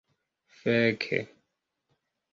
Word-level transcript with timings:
feke 0.63 1.19